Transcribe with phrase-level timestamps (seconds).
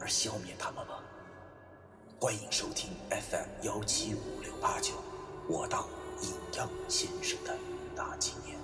[0.00, 0.94] 而消灭他们吗？
[2.20, 4.94] 欢迎收听 FM 幺七五六八九，
[5.48, 5.86] 我当
[6.20, 7.56] 阴阳先生的
[7.94, 8.58] 大纪念。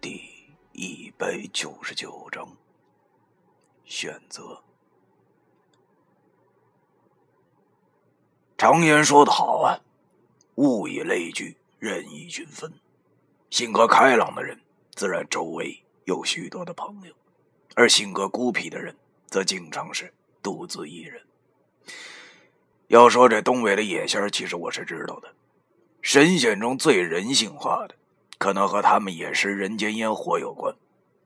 [0.00, 0.32] 第
[0.72, 2.56] 一百九十九章，
[3.84, 4.62] 选择。
[8.56, 9.78] 常言说得好啊，
[10.58, 12.68] 物以类聚，人以群分。
[13.48, 17.12] 性格开朗的人，自然周围有许多的朋友；
[17.76, 18.96] 而性格孤僻的人，
[19.28, 21.22] 则经常是独自一人。
[22.88, 25.32] 要说这东北的野仙其实我是知道的，
[26.02, 27.94] 神仙中最人性化的。
[28.36, 30.74] 可能和他们也是人间烟火有关。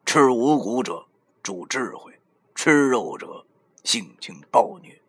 [0.05, 1.07] 吃五谷者
[1.43, 2.13] 主智慧，
[2.55, 3.47] 吃肉者
[3.83, 5.01] 性情暴虐，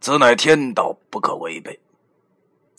[0.00, 1.78] 此乃天道，不可违背。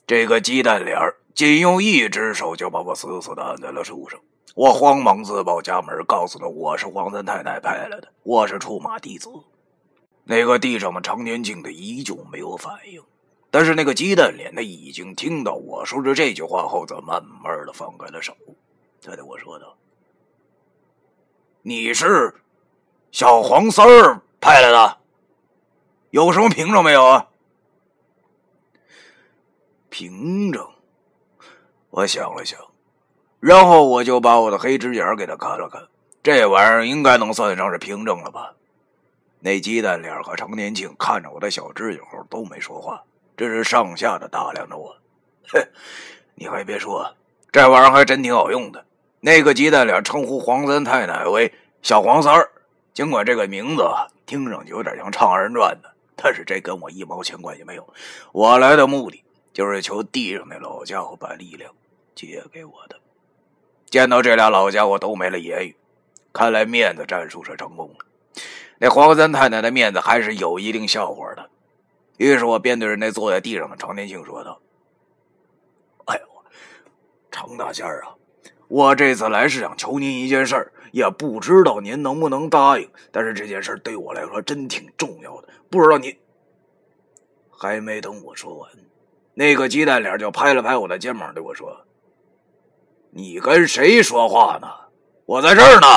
[0.05, 4.19] 这个鸡蛋脸儿仅用一只手就把我死死的按在了树上。
[4.53, 9.29] 我慌忙自报家门，告诉他我是黄三太太派来的，我是出马弟子。
[10.25, 13.01] 那个地上的常年镜的依旧没有反应。
[13.49, 18.33] 但是那个鸡蛋脸的已经听到我说着这句话后，则慢慢的放开了手。
[19.01, 19.75] 他对我说道
[21.61, 22.35] ：“你是
[23.11, 24.97] 小黄三儿派来的，
[26.09, 27.27] 有什么凭证没有啊？”
[29.95, 30.67] 凭证，
[31.91, 32.59] 我想了想，
[33.39, 35.83] 然后我就把我的黑指甲给他看了看，
[36.23, 38.55] 这玩意儿应该能算得上是凭证了吧？
[39.39, 43.03] 那鸡蛋脸和常年庆看着我的小指甲后都没说话。
[43.37, 44.97] 这是上下的打量着我，
[45.49, 45.63] 哼，
[46.33, 47.13] 你还别说，
[47.51, 48.83] 这玩意儿还真挺好用的。
[49.19, 51.53] 那个鸡蛋脸称呼黄三太奶为
[51.83, 52.49] 小黄三儿，
[52.95, 53.87] 尽管这个名字
[54.25, 57.87] 听上去有点像唱二人转的，但是这跟我一毛钱关系没有。
[58.31, 59.22] 我来的目的
[59.53, 61.73] 就是求地上那老家伙把力量
[62.15, 62.99] 借给我的。
[63.85, 65.75] 见到这俩老家伙都没了言语，
[66.33, 68.05] 看来面子战术是成功了。
[68.79, 71.49] 那黄三太太的面子还是有一定笑话的。
[72.17, 74.59] 于是我便对着那坐在地上的常年庆说道
[76.05, 76.23] ：“哎呦，
[77.31, 78.15] 常大仙儿啊，
[78.67, 82.89] 我这次来是想求您一件事儿，也不知道您能不能答应。
[83.11, 86.15] 但是这件事对我来说真挺重要的，不知道您……”
[87.49, 88.69] 还没等我说完，
[89.33, 91.85] 那个鸡蛋脸就拍了拍我的肩膀，对我说
[93.11, 94.67] ：“你跟谁说话呢？
[95.25, 95.87] 我在这儿呢。”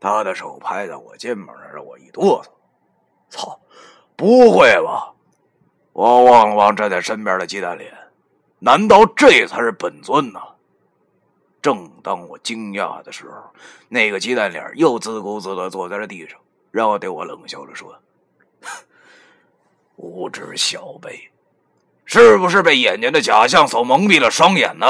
[0.00, 2.48] 他的手拍在我肩膀上，让我一哆嗦。
[3.28, 3.60] 操！
[4.16, 5.14] 不会吧！
[5.92, 7.92] 我望了望站在身边的鸡蛋脸，
[8.58, 10.40] 难道这才是本尊呢？
[11.60, 13.52] 正当我惊讶的时候，
[13.88, 16.38] 那个鸡蛋脸又自顾自的坐在了地上，
[16.70, 17.96] 然后对我冷笑着说
[20.02, 21.30] ：“无知小辈，
[22.04, 24.86] 是不是被眼前的假象所蒙蔽了双眼呢？”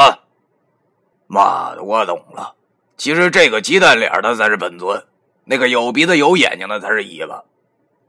[1.28, 2.54] 妈的，我懂了，
[2.96, 5.04] 其实这个鸡蛋脸的才是本尊，
[5.44, 7.44] 那个有鼻子有眼睛的才是尾巴。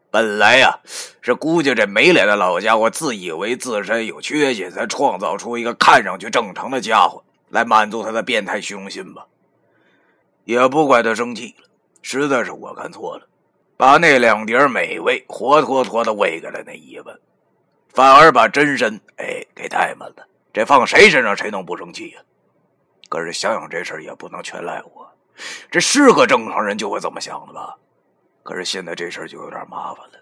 [0.09, 0.79] 本来呀，
[1.21, 9.25] 是估计这没脸的老家伙自以为自身有缺陷，才创造出一个看上去正常的家伙来满足他的变态虚荣心吧。
[10.45, 11.67] 也不怪他生气了，
[12.01, 13.27] 实在是我看错了，
[13.77, 17.19] 把那两碟美味活脱脱的喂给了那一文，
[17.89, 20.27] 反而把真身哎给怠慢了。
[20.51, 22.21] 这放谁身上谁能不生气呀？
[23.09, 25.11] 可是想想这事也不能全赖我，
[25.69, 27.75] 这是个正常人就会这么想的吧？
[28.43, 30.19] 可是现在这事就有点麻烦了，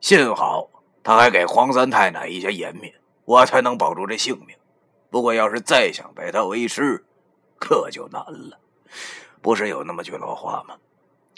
[0.00, 0.70] 幸好
[1.02, 2.94] 他还给黄三太奶一些颜面，
[3.24, 4.56] 我才能保住这性命。
[5.10, 7.04] 不过要是再想拜他为师，
[7.58, 8.58] 可就难了。
[9.42, 10.76] 不是有那么句老话吗？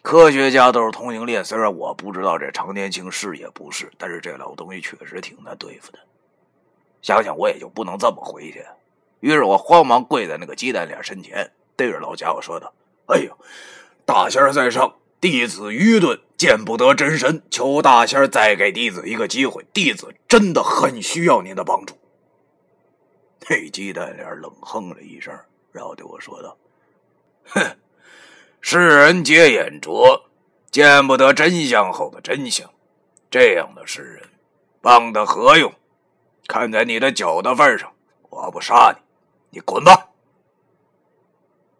[0.03, 1.45] 科学家都是同性恋。
[1.45, 5.99] 虽然我不知道这常年青是也不是，但是这老东西确实挺难对付的。
[7.01, 8.65] 想想我也就不能这么回去。
[9.21, 12.73] 于是我慌忙跪在那个鸡蛋脸身前，对着老家伙说道
[13.07, 13.37] ：“哎呦，
[14.05, 19.65] 大仙在上。”弟子愚钝，见不得真身，求大仙再给弟子一个机会。
[19.73, 21.97] 弟子真的很需要您的帮助。
[23.49, 25.33] 那鸡蛋脸冷哼了一声，
[25.71, 26.57] 然后对我说道
[27.47, 27.77] ：“哼，
[28.65, 30.31] 世人皆眼拙，
[30.71, 32.71] 见不得真相后的真相。
[33.29, 34.23] 这样的世人，
[34.81, 35.75] 帮他何用？
[36.47, 37.93] 看在你的酒的份上，
[38.31, 40.11] 我不杀你，你滚吧。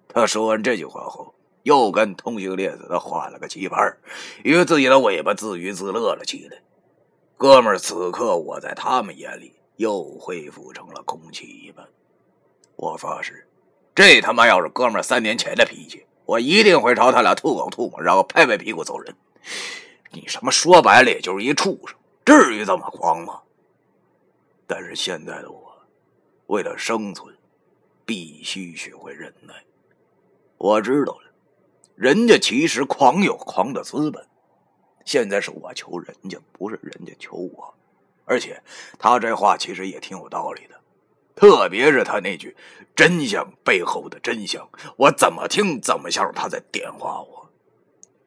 [0.09, 3.97] 他说完这句话后，又跟同性恋似的画了个棋盘，
[4.43, 6.59] 与自己的尾巴自娱自乐了起来。
[7.37, 11.89] 哥们，此刻我在他们眼里又恢复成了空气一般。
[12.75, 13.47] 我发誓，
[13.95, 19.15] 这他妈要是哥们三年前的脾气，我一定会朝他俩吐口唾沫，然后拍拍屁股走人。
[20.11, 23.41] 你什么说白了也就是一畜生，至于这么狂吗？
[24.67, 25.75] 但是现在的我，
[26.47, 27.35] 为了生存，
[28.05, 29.55] 必须学会忍耐。
[30.59, 31.33] 我知道了，
[31.95, 34.27] 人家其实狂有狂的资本。
[35.05, 37.75] 现在是我求人家，不是人家求我。
[38.25, 38.63] 而且
[38.99, 40.81] 他这话其实也挺有道理的，
[41.35, 42.57] 特别是他那句
[42.95, 47.51] “真相背后的真相”，我怎么听怎么像是他在点化我。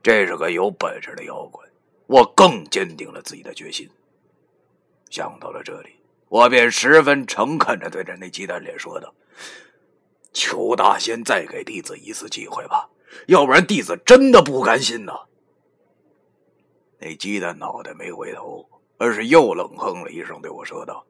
[0.01, 1.65] 这是个有本事的妖怪，
[2.07, 3.89] 我更坚定了自己的决心。
[5.09, 5.95] 想到了这里，
[6.29, 9.13] 我便十分诚恳的对着那鸡蛋脸说道。
[10.33, 12.89] 求大仙再给弟子一次机会吧，
[13.27, 15.13] 要不然弟子真的不甘心呐。
[16.99, 18.67] 那鸡蛋脑袋没回头，
[18.97, 21.05] 而是又冷哼了一声，对我说道：“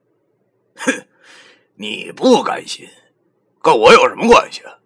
[0.78, 1.08] 哼，
[1.76, 2.88] 你不甘心，
[3.62, 4.80] 跟我有什么关系啊？”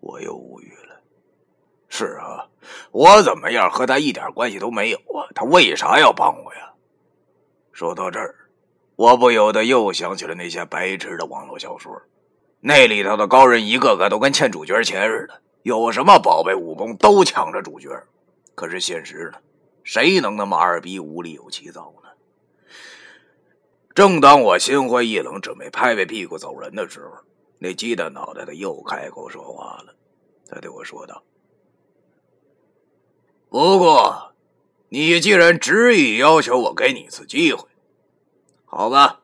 [0.00, 1.00] 我又无语了。
[1.88, 2.48] 是啊，
[2.90, 5.26] 我怎么样和他一点关系都没有啊？
[5.34, 6.72] 他为啥要帮我呀？
[7.72, 8.34] 说到这儿，
[8.96, 12.02] 我不由得又想起了那些白痴的网络小说。
[12.60, 17.88] 那里头的高人一个个都跟欠主角钱似的，有什么宝贝武功都抢着主角。
[18.56, 19.38] 可是现实呢？
[19.84, 22.07] 谁能那么二逼无理有其造呢？
[23.98, 27.16] 正当我心灰意冷，准备拍拍屁股走人的时候，
[27.58, 29.92] 那鸡蛋脑袋的又开口说话了。
[30.48, 31.24] 他对我说道
[33.50, 34.34] ：“不过，
[34.88, 37.66] 你既然执意要求我给你一次机会，
[38.66, 39.18] 好吧，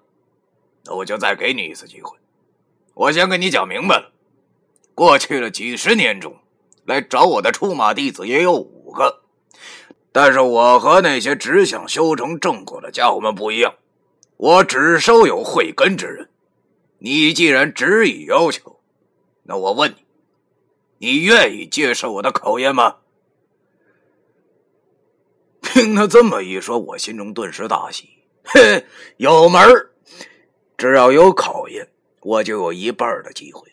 [0.86, 2.18] 那我就再给你一次机会。”
[2.94, 4.10] 我先跟你讲明白了，
[4.92, 6.36] 过去了几十年中，
[6.84, 9.22] 来找我的出马弟子也有五个，
[10.10, 13.76] 但是我和那些只想修成正果的家伙们不一样，
[14.36, 16.28] 我只收有慧根之人。
[16.98, 18.80] 你既然执意要求，
[19.42, 19.94] 那我问
[20.98, 22.96] 你，你愿意接受我的考验吗？
[25.62, 28.08] 听他这么一说，我心中顿时大喜，
[28.44, 28.84] 嘿，
[29.16, 29.60] 有门，
[30.76, 31.88] 只要有考验。
[32.20, 33.70] 我就有一半的机会，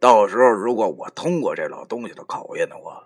[0.00, 3.04] 到时候如果我通过这老东西的考验的话，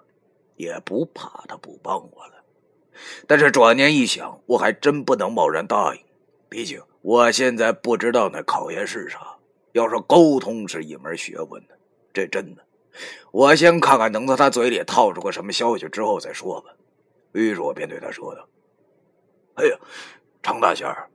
[0.54, 2.34] 也不怕他不帮我了。
[3.26, 6.00] 但是转念一想，我还真不能贸然答应，
[6.48, 9.36] 毕竟我现在不知道那考验是啥。
[9.72, 11.74] 要说沟通是一门学问呢，
[12.12, 12.64] 这真的。
[13.30, 16.70] 我先看看能从他嘴里套出个什么消息之后再说吧。
[17.32, 18.48] 于是我便对他说道
[19.54, 19.78] ：“哎呀，
[20.42, 21.10] 常大仙儿，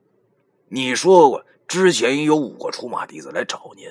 [0.70, 3.90] 你说过。”之前有五个出马弟子来找您，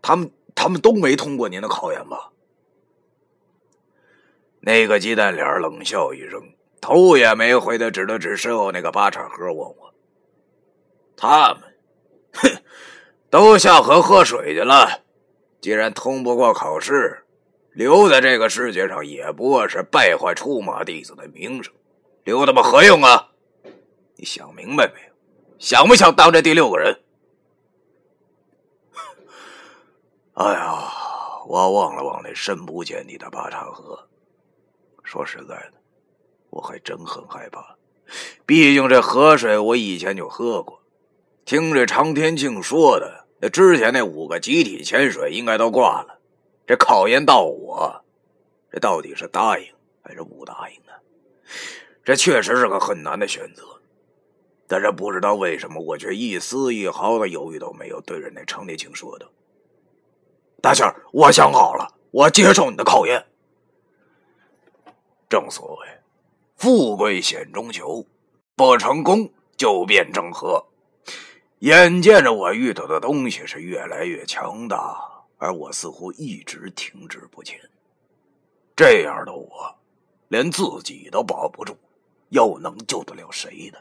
[0.00, 2.30] 他们他们都没通过您的考验吧？
[4.60, 6.40] 那个鸡蛋脸冷笑一声，
[6.80, 9.93] 头也没回的指了指身后那个八叉盒，问我
[11.16, 11.62] ：“他们，
[12.32, 12.62] 哼，
[13.30, 15.02] 都下河喝水去了。
[15.60, 17.24] 既然通不过考试，
[17.72, 21.72] 留在这个世界上也不过是败坏出马弟子的名声，
[22.24, 23.30] 留他们何用啊？
[24.16, 25.14] 你想明白没有？
[25.58, 27.00] 想不想当这第六个人？”
[30.34, 30.92] 哎呀，
[31.46, 34.08] 我望了望那深不见底的八岔河，
[35.02, 35.72] 说实在的，
[36.50, 37.76] 我还真很害怕。
[38.44, 40.82] 毕竟这河水我以前就喝过，
[41.44, 46.18] 听这常天庆说的，那之前那五个集体潜水应该都挂了。
[46.66, 48.02] 这考验到我，
[48.72, 49.66] 这到底是答应
[50.02, 50.92] 还是不答应呢？
[52.02, 53.62] 这确实是个很难的选择。
[54.66, 59.26] 但是不知道为什么，我却一丝一毫的犹豫都没有，对着那常天庆说道。
[60.62, 63.26] 大仙儿，我想好了，我接受你的考验。
[65.28, 65.86] 正所谓，
[66.56, 68.06] 富贵险中求，
[68.56, 70.64] 不成功就变正和。
[71.64, 77.58] 眼见着我遇到的东西是越来越强大，而我似乎一直停滞不前。
[78.76, 79.74] 这样的我，
[80.28, 81.74] 连自己都保不住，
[82.28, 83.78] 又能救得了谁呢？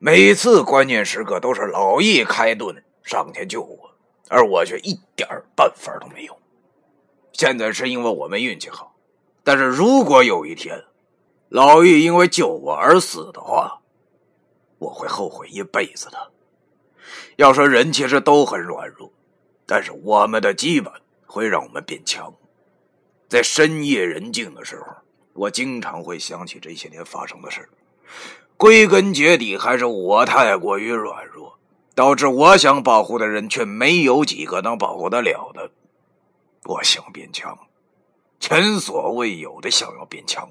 [0.00, 3.92] 每次关键时刻，都是老易开盾上前救我。
[4.28, 6.36] 而我却一点办法都没有。
[7.32, 8.96] 现在是因为我们运气好，
[9.44, 10.82] 但是如果有一天
[11.48, 13.81] 老易因为救我而死的话，
[14.82, 16.30] 我会后悔一辈子的。
[17.36, 19.12] 要说人其实都很软弱，
[19.66, 20.92] 但是我们的羁绊
[21.26, 22.34] 会让我们变强。
[23.28, 24.86] 在深夜人静的时候，
[25.34, 27.68] 我经常会想起这些年发生的事
[28.56, 31.58] 归根结底还是我太过于软弱。
[31.94, 35.70] 导致我想保护的人却没有几个能保护得了的。
[36.64, 37.58] 我想变强，
[38.40, 40.50] 前所未有的想要变强。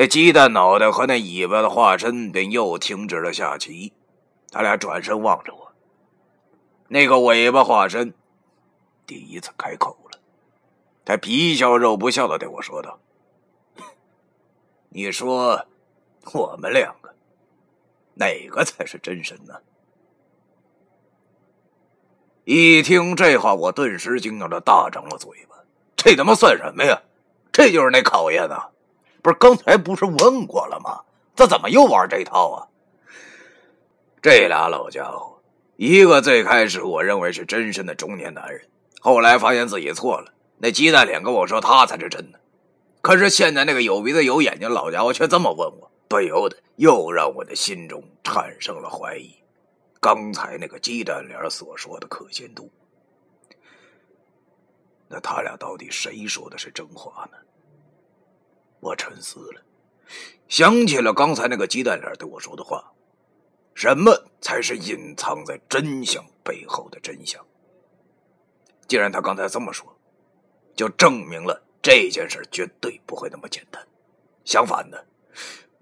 [0.00, 3.92] 那鸡蛋脑袋和那尾巴的化身便又停止了下棋，
[4.50, 5.72] 他俩转身望着我。
[6.88, 8.14] 那个尾巴化身
[9.06, 10.18] 第一次开口了，
[11.04, 12.98] 他皮笑肉不笑的对我说道
[14.88, 15.66] ：“你说，
[16.32, 17.14] 我们两个
[18.14, 19.60] 哪个才是真神呢？”
[22.44, 25.56] 一听这话，我顿时惊讶的大张了嘴巴。
[25.94, 27.02] 这他妈算什么呀？
[27.52, 28.70] 这就是那考验啊！
[29.22, 31.02] 不是刚才不是问过了吗？
[31.36, 32.68] 这怎么又玩这套啊？
[34.20, 35.40] 这俩老家伙，
[35.76, 38.68] 一个最开始我认为是真身的中年男人，
[39.00, 40.32] 后来发现自己错了。
[40.58, 42.38] 那鸡蛋脸跟我说他才是真的，
[43.00, 49.34] 可是现在那个有鼻子有眼睛老家伙却这么问我，不由得又让我的心中产生了怀疑。
[50.00, 52.70] 刚才那个鸡蛋脸所说的可信度，
[55.08, 57.38] 那他俩到底谁说的是真话呢？
[58.80, 59.62] 我沉思了，
[60.48, 62.92] 想起了刚才那个鸡蛋脸对我说的话
[63.74, 67.44] ：“什么才是隐藏在真相背后的真相？”
[68.88, 69.96] 既然他刚才这么说，
[70.74, 73.86] 就证明了这件事绝对不会那么简单。
[74.44, 75.06] 相反的，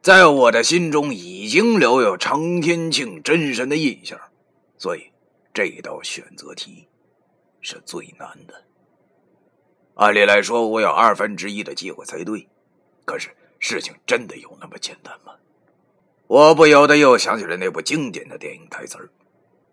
[0.02, 4.21] 在我的心中已经留有常天庆真神的印象，
[4.76, 5.12] 所以
[5.55, 6.88] 这道选择题
[7.61, 8.64] 是最难的。
[9.95, 12.49] 按理来说，我有二分之一的机会猜对。
[13.09, 15.33] 可是，事情真的有那么简单吗？
[16.27, 19.11] 我不由得又想起了那部经典的电影台词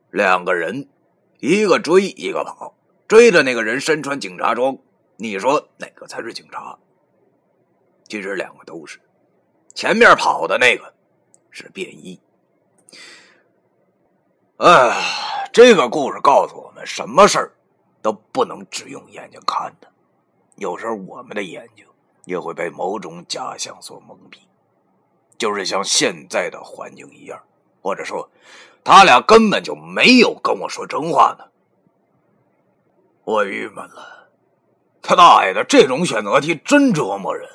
[0.09, 0.87] 两个人，
[1.41, 2.73] 一个追，一个跑。
[3.09, 4.77] 追的那个人身穿警察装，
[5.17, 6.79] 你说哪个才是警察？
[8.07, 9.01] 其实两个都是。
[9.73, 10.93] 前面跑的那个
[11.51, 12.17] 是便衣。
[14.55, 17.51] 哎，这个故事告诉我们，什么事儿
[18.01, 19.91] 都不能只用眼睛看的，
[20.55, 21.85] 有时候我们的眼睛。
[22.25, 24.39] 也会被某种假象所蒙蔽，
[25.37, 27.41] 就是像现在的环境一样，
[27.81, 28.29] 或者说，
[28.83, 31.45] 他俩根本就没有跟我说真话呢。
[33.23, 34.29] 我郁闷了，
[35.01, 37.49] 他大爷的，这种选择题真折磨人。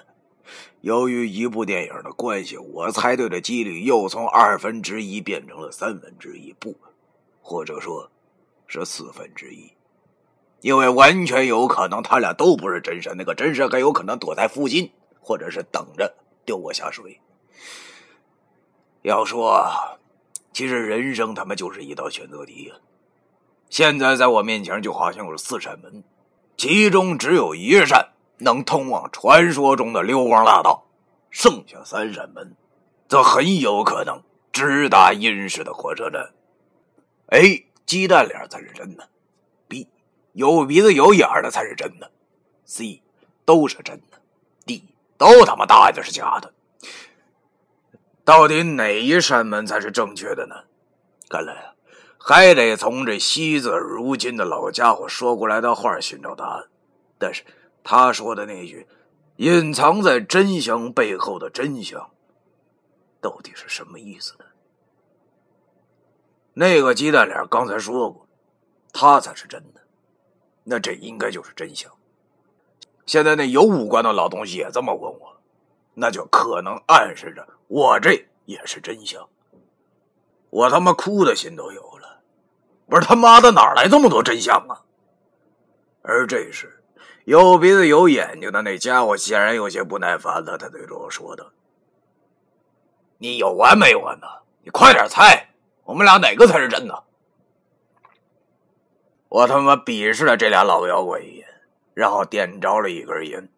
[0.80, 6.74] 由于一部电影的关系，我猜对的几率又从二分之一变成了三分之一，不，
[7.42, 8.10] 或者说，
[8.66, 9.70] 是四分之一。
[10.60, 16.14] 因为完全有可能他俩都不是真神，那个真神还有可能躲在附近，或者是等着
[16.44, 17.20] 丢我下水。
[19.02, 19.98] 要说，
[20.52, 22.74] 其实人生他妈就是一道选择题呀。
[23.70, 26.04] 现在在我面前就好像有四扇门，
[26.56, 30.84] 其中只有一扇能通往传说中的溜光大道，
[31.30, 32.54] 剩下三扇门，
[33.08, 36.34] 则很有可能直达阴世的火车站。
[37.28, 39.08] 哎鸡蛋脸才是真的。
[40.32, 42.10] 有鼻子有眼的才是真的
[42.64, 43.02] ，C
[43.44, 44.18] 都是真的
[44.66, 44.84] ，D
[45.18, 46.52] 都他妈大爷的是假的。
[48.24, 50.64] 到底哪一扇门才是正确的呢？
[51.28, 51.74] 看来啊，
[52.18, 56.68] 还得从这惜字如金的老家伙说过来的话寻找答案。
[57.18, 57.42] 但是
[57.82, 58.86] 他说的那句
[59.36, 62.10] “隐藏在真相背后的真相”，
[63.20, 64.44] 到底是什么意思呢？
[66.54, 68.28] 那个鸡蛋脸刚才说过，
[68.92, 69.80] 他才是真的。
[70.64, 71.90] 那这应该就是真相。
[73.06, 75.36] 现在那有五官的老东西也这么问我，
[75.94, 79.28] 那就可能暗示着我这也是真相。
[80.50, 82.20] 我他妈哭的心都有了，
[82.86, 84.82] 不是他妈的哪来这么多真相啊？
[86.02, 86.82] 而这时，
[87.24, 91.50] 有鼻子有眼睛的那家伙显然有些不耐烦了，他对着我说道
[93.18, 94.26] ：“你有完没完呢？
[94.62, 95.50] 你快点猜，
[95.84, 97.04] 我们俩哪个才是真的？”
[99.30, 101.46] 我他妈鄙视了这俩老妖怪一眼，
[101.94, 103.48] 然后点着了一根烟，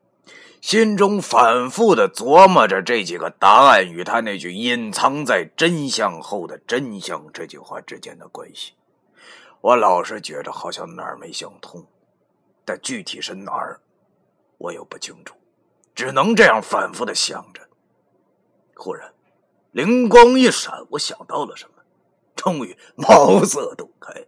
[0.61, 8.75] 心中反复的琢磨着这几个答案与他那句“隐藏在真相后的真相”这句话之间的关系。
[9.63, 11.87] 我老是觉得好像哪儿没想通，
[12.67, 13.81] 但具体是哪儿，
[14.59, 15.35] 我又不清楚，
[15.95, 17.63] 只能这样反复的想着。
[18.75, 19.15] 忽然，
[19.71, 21.83] 灵光一闪，我想到了什么，
[22.37, 24.27] 终于茅塞顿开。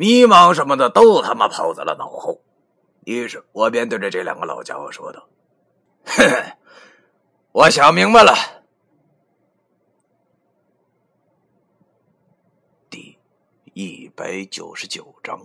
[0.00, 2.40] 迷茫什么的都他妈抛在了脑后，
[3.04, 5.28] 于是我便对着这两个老家伙说道
[6.08, 6.56] ：“哼，
[7.52, 8.32] 我想明白了。”
[12.88, 13.18] 第
[13.74, 15.38] 一百九十九章。